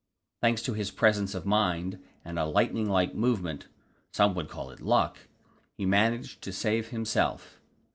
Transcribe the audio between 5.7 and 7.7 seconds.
he managed to save himself.